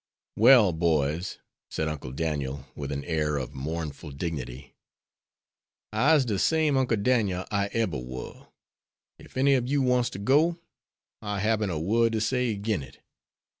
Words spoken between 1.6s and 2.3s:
said Uncle